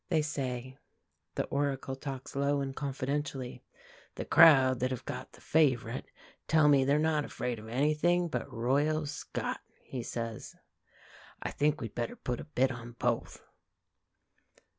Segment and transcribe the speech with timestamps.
[0.09, 0.79] they say.
[1.35, 3.63] The Oracle talks low and confidentially.
[4.15, 6.05] "The crowd that have got the favourite
[6.47, 10.55] tell me they're not afraid of anything but Royal Scot," he says.
[11.43, 13.43] "I think we'd better put a bit on both."